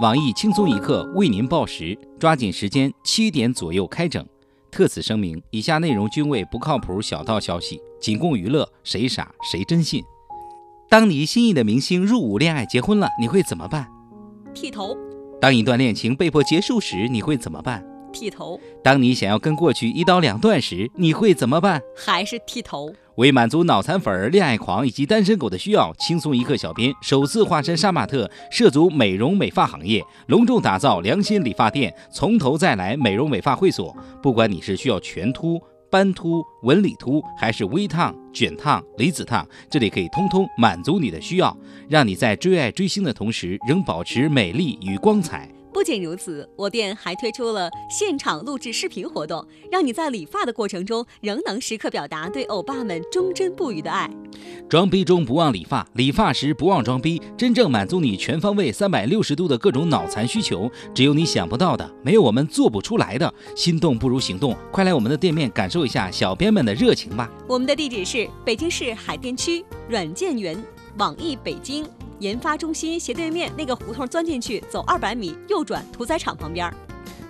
[0.00, 4.24] 网易轻松一刻为您报时，抓紧时间，七点左右开整。
[4.70, 10.04] 特此声明，以下内容均为不靠谱小道消息，仅供娱乐，谁傻谁真信。
[10.88, 13.88] 当你心仪的明星入伍恋爱结婚了，你会怎么办？
[14.54, 14.96] 剃头，
[15.40, 17.84] 当一段恋情被迫结束时，你会怎么办？
[18.12, 21.82] 剃头，当你想要跟过去一刀两断时，你会怎么办？
[21.96, 22.94] 还是剃头。
[23.18, 33.94] 为满足脑残粉、恋爱狂以及单身狗的需要，轻松一刻小编首次化身杀马特，涉足美容美发行业，隆重打造良心理发店，从头再来美容美发会所。
[34.22, 41.56] 不管你是需要全秃、斑秃、纹理秃，还是微烫、卷烫、离子烫，这里可以通通满足你的需要，
[41.88, 45.50] 让你在追爱追星的同时，仍保持美丽与光彩。
[45.72, 54.10] 不仅如此，我店还推出了现场录制视频活动，让你在理发的过程中仍能时刻表达对欧巴们忠贞不渝的爱。
[54.68, 60.70] 装逼中不忘理发，理发时不忘装逼，真正满足你全方位、三百六十度的各种脑残需求。
[60.94, 63.32] 只有你想不到的，没有我们做不出来的。
[63.54, 67.30] 心动不如行动，快来我们的店面感受一下小编们的热情吧！
[67.46, 70.56] 我们的地址是北京市海淀区软件园
[70.98, 71.86] 网易北京。
[72.20, 76.72] 研发中心斜对面那个胡同钻进去，走二百米右转，屠宰场旁边。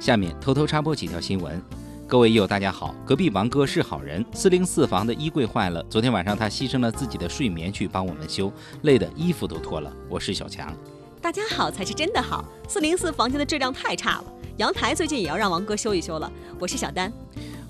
[0.00, 1.60] 下面偷偷插播几条新闻。
[2.06, 4.24] 各位友大家好，隔壁王哥是好人。
[4.32, 8.50] 四零四房的衣柜坏了，昨天晚上他牺牲了自己的睡眠去帮我们修，
[8.82, 9.92] 累得衣服都脱了。
[10.08, 10.74] 我是小强。
[11.20, 12.42] 大家好才是真的好。
[12.66, 14.24] 四零四房间的质量太差了，
[14.56, 16.32] 阳台最近也要让王哥修一修了。
[16.58, 17.12] 我是小丹，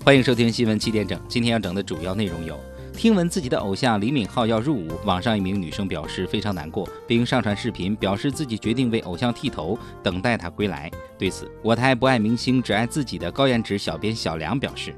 [0.05, 1.19] 欢迎收听新闻七点整。
[1.27, 2.57] 今天要整的主要内容有。
[2.99, 10.91] 听闻自己的偶像李敏镐要入伍，网上一名女生表示非常难过，并上传视频表示自己决定为偶像剃头，等待他归来。
[11.17, 14.93] 对此，我台不爱明星只爱自己的高颜值小编小梁表示：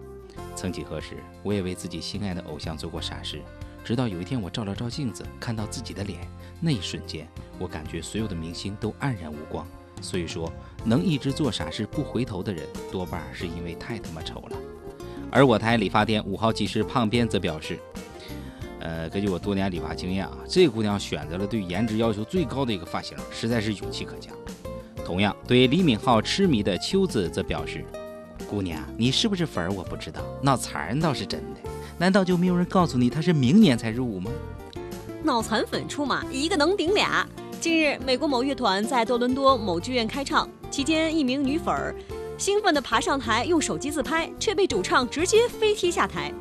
[0.55, 1.09] 曾几何时，
[1.43, 3.39] 我也为自己心爱的偶像做过傻事，
[3.83, 6.27] 直到有一天我照了照镜子，看到自己的脸，
[6.59, 7.27] 那一瞬间，
[7.59, 9.63] 我感觉所有的明星都黯然无光。
[10.01, 10.51] 所以说，
[10.83, 14.57] 能一直做傻事不回头的人，多半是因为太他妈丑了。
[15.33, 17.79] 而我台理发店五号技师胖编则表示，
[18.81, 24.31] 呃，根据我多年理发经验啊，这姑娘选择了对颜值要求最高的一个发型，实在是勇气可嘉。
[25.05, 27.85] 同样，对李敏镐痴迷的秋子则表示，
[28.49, 31.69] 姑娘，你是不是粉儿我不知道，脑残倒是真的。
[31.97, 34.31] 难道就没有人告诉你他是明年才入伍吗？
[35.23, 37.27] 脑残粉出马，一个能顶俩。
[37.59, 41.93] 近日，美国某乐团在多伦多某剧院开唱期间，一名女粉儿。
[42.39, 46.33] 兴奋地爬上台，用手机自拍，却被主唱直接飞踢下台，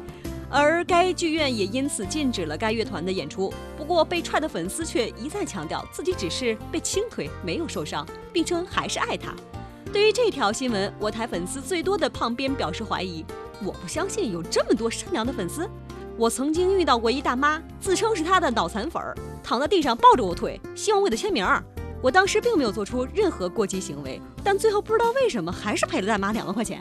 [0.51, 3.53] 而该剧院也因此禁止了该乐团的演出。
[3.77, 9.33] 不过，被踹的粉丝却一再强调自己只是被轻推，没有受伤，并称还是爱他。
[9.93, 13.25] 对于这条新闻，我台粉丝最多的胖编表示怀疑
[13.65, 15.69] ：“我不相信有这么多善良的粉丝。
[16.17, 21.47] 我曾经遇到过一大妈，自称是她的脑残粉儿，躺在地上抱着我腿，希望我给她签名。”
[22.03, 26.81] 我当时并没有做出任何过激行为，但最后不知道为什么还是赔了大妈两万块钱。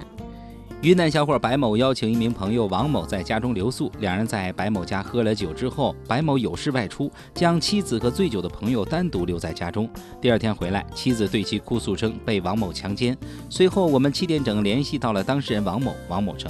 [0.82, 9.90] 云南小伙白某邀请一名朋友王某在家中留宿，两人在白某家喝了酒之后，白某有事外出，将妻子和醉酒的朋友单独留在家中。
[10.22, 13.18] 第二天回来，妻子对其哭诉称被王某强奸。
[13.50, 16.50] 随后我们七点整联系到了当事人王某，王某称：“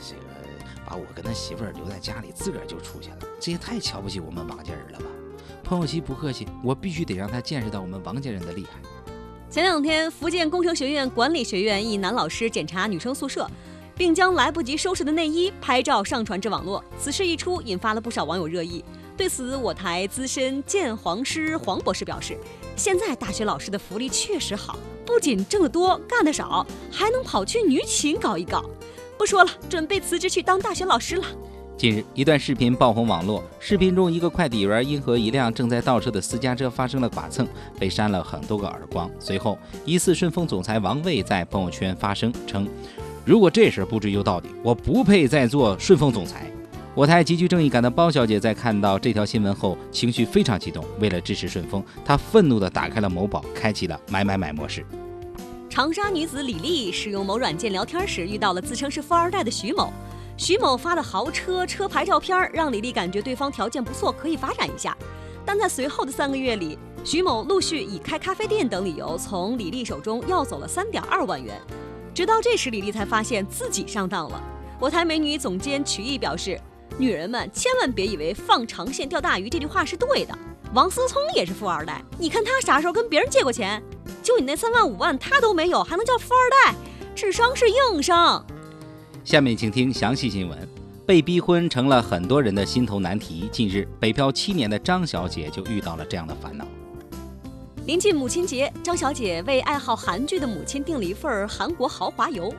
[0.00, 0.22] 这个
[0.86, 5.04] 把我跟他媳妇儿留在家里，自个儿就出去了，这也太瞧不起我们王家人了吧。”
[5.62, 8.80] 朋友妻不客气，我必须得让他见识到我们王家人的厉害。
[9.50, 13.50] 前两天，福建工程学院管理学院一男老师检查女生宿舍，
[13.96, 16.84] 并将来不及收拾的内衣拍照上传至网络。
[16.96, 18.84] 此事一出，引发了不少网友热议。
[19.16, 22.38] 对此，我台资深鉴黄师黄博士表示
[22.76, 28.64] ：“现在大学老师的福利确实好，不仅挣得多，干得少，还能跑去女寝搞一搞。
[29.18, 31.24] 不说了，准备辞职去当大学老师了。”
[31.80, 33.42] 近日，一段视频爆红网络。
[33.58, 37.48] 视频中，一个快递员因和一辆正在倒车的私家车发生了剐蹭，
[37.78, 39.10] 被扇了很多个耳光。
[39.18, 42.68] 随后，疑似顺丰总裁王卫在朋友圈发声称
[43.24, 46.52] ：“如果这事不追究到底，我不配再做顺丰总裁。”
[46.94, 50.84] 我台极具正义感的包小姐在看到这条新闻后，情绪非常激动。
[50.98, 54.84] 为了支持顺丰，她愤怒地打开了某宝，开启了买买买模式。
[55.70, 59.90] 长沙女子李丽使用某软件聊天时，遇到了自称是富二代的徐某。
[60.40, 64.96] 徐某发的豪车车牌照片让李丽感觉对方条件不错，可以发展一下。
[65.44, 71.60] 但在随后的三个月里，徐某陆续以开咖啡店等理由从李丽手中要走了三点二万元。
[72.14, 74.42] 直到这时，李丽才发现自己上当了。
[74.80, 76.58] 我台美女总监曲艺表示
[76.96, 80.34] ：“女人们千万别以为放长线钓大鱼这句话是对的。
[80.72, 83.82] 王思聪也是富二代，你看他啥时候跟别人借过钱？
[84.22, 86.74] 就你那三万五万他都没有，还能叫富二代？
[87.14, 88.42] 智商是硬伤。”
[89.30, 90.68] 下面请听详细新闻。
[91.06, 93.48] 被逼婚成了很多人的心头难题。
[93.52, 96.66] 近日，北漂七年的张小姐就遇到了这样的烦恼。
[97.86, 102.52] 临近母亲节，张小姐为爱好韩剧的母亲订了一份韩国豪华游。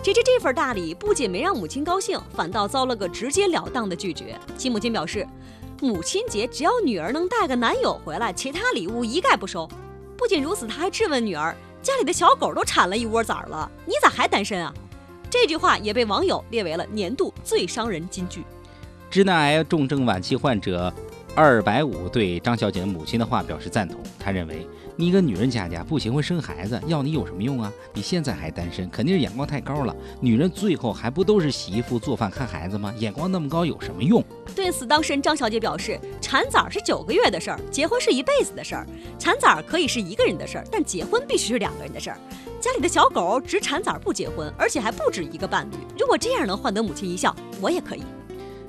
[0.00, 4.38] 谁知这份大礼不仅没让母亲高兴，反倒遭了个直截了当的拒绝。
[4.56, 5.26] 其母亲表示，
[5.80, 9.68] 母亲节只要女儿能带个男友回来，其他礼物一概不收。
[10.16, 11.52] 不仅如此，她还质问女儿
[11.82, 14.72] ：“家里的小狗都产了一窝崽儿了，你咋还单身啊？”
[15.32, 18.44] 这句话也被网友列为了年度最伤人金句。
[19.10, 20.92] 直男癌重症晚期患者
[21.34, 24.68] 二百五对张小姐的母亲的话表示赞同，他认为。
[24.94, 27.72] 你一个女人家家不结婚生孩子，要你有什么用啊？
[27.94, 29.96] 你现在还单身，肯定是眼光太高了。
[30.20, 32.92] 女人最后还不都是洗衣服、做饭、看孩子吗？
[32.98, 34.22] 眼光那么高有什么用？
[34.54, 38.86] 对此，当事人张小姐表示，产崽是九个月的事儿，结婚是一辈子的事儿。
[39.18, 42.18] 产崽可以是一个人的事儿，但结婚必须是两个人的事儿。
[42.62, 45.74] 家里的小狗只产崽不结婚，而且还不止一个伴侣。
[45.98, 48.02] 如果这样能换得母亲一笑，我也可以。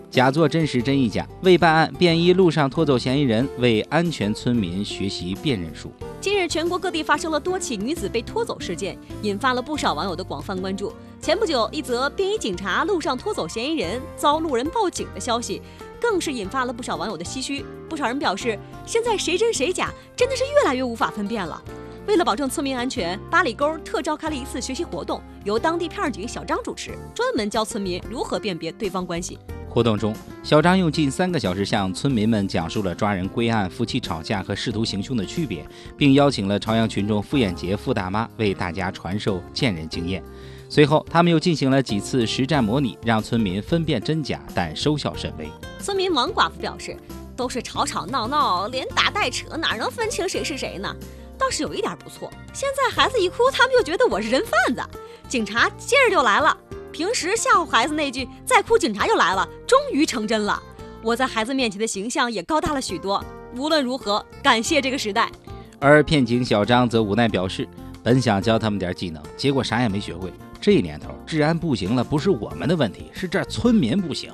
[0.09, 1.27] 假作真实真亦假。
[1.43, 5.91] 为办案，便衣路上拖走嫌疑人，为安全村民学习辨认术。
[6.19, 10.91] 近日，全国各地发生了多起女子被拖走事件，引发了不少网友的广泛关注。
[11.21, 15.61] 前不久，一则便衣警察路上拖走嫌疑人，遭路人报警的消息，
[16.01, 17.63] 更是引发了不少网友的唏嘘。
[17.87, 18.57] 不少人表示，
[18.87, 21.63] 现在谁真谁假，真的是越来越无法分辨了。
[22.05, 29.39] 为了保证村民安全，八里沟特召开了一次学习活动，由当地片警小张主持，专门教村民如何辨别对方关系。
[29.69, 30.13] 活动中，
[30.43, 35.65] 小张用近三个小时向村民们讲述了抓人归案、夫妻吵架和试图行凶的区别，
[35.97, 40.21] 并邀请了朝阳群众傅艳杰傅大妈为大家传授见人经验。
[40.67, 45.49] 随后，他们又进行了几次实战模拟，让村民分辨真假，但收效甚微。
[45.79, 46.97] 村民王寡妇表示
[47.35, 50.93] ：“都是吵吵闹闹，连打带扯，哪能分清谁是谁呢？
[51.37, 54.81] 倒是有一点不错，现在孩子一哭，他们就觉得我是人贩子，
[55.27, 56.57] 警察接着就来了。”
[56.91, 60.61] 平时吓唬孩子那句“再哭警察就来了”，终于成真了。
[61.01, 63.23] 我在孩子面前的形象也高大了许多。
[63.55, 65.31] 无论如何，感谢这个时代。
[65.79, 67.67] 而片警小张则无奈表示，
[68.03, 70.31] 本想教他们点技能，结果啥也没学会。
[70.61, 74.31] 这年头治安不行了，不是我们的问题，是这村民不行。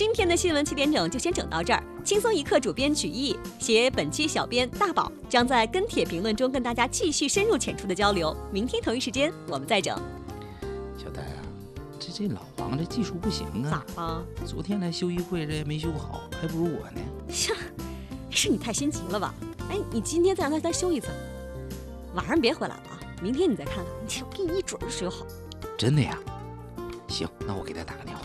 [0.00, 1.84] 今天的新闻七点整就先整到这儿。
[2.02, 8.34] 轻松一刻主编曲艺，写本期小编大宝将在跟帖评论中跟大家继续深入浅出的交流。
[8.50, 9.94] 明天同一时间我们再整。
[10.96, 11.36] 小戴啊
[11.98, 13.84] 这这老王这技术不行啊！
[13.94, 14.26] 咋了？
[14.46, 17.00] 昨天来修衣柜，这也没修好，还不如我呢。
[17.50, 17.56] 呀，
[18.30, 19.34] 是你太心急了吧？
[19.68, 21.08] 哎，你今天再让他再修一次，
[22.14, 22.98] 晚上别回来了啊！
[23.20, 25.26] 明天你再看看，我给你一准儿修好。
[25.76, 26.18] 真的呀？
[27.06, 28.19] 行，那我给他打个电话。